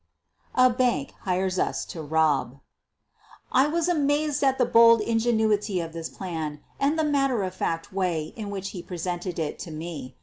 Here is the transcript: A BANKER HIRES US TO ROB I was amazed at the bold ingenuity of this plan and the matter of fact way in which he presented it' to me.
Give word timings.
A 0.55 0.67
BANKER 0.67 1.13
HIRES 1.25 1.59
US 1.59 1.85
TO 1.85 2.01
ROB 2.01 2.59
I 3.51 3.67
was 3.67 3.87
amazed 3.87 4.43
at 4.43 4.57
the 4.57 4.65
bold 4.65 4.99
ingenuity 5.01 5.79
of 5.79 5.93
this 5.93 6.09
plan 6.09 6.59
and 6.79 6.97
the 6.97 7.03
matter 7.03 7.43
of 7.43 7.53
fact 7.53 7.93
way 7.93 8.33
in 8.35 8.49
which 8.49 8.69
he 8.69 8.81
presented 8.81 9.37
it' 9.37 9.59
to 9.59 9.69
me. 9.69 10.15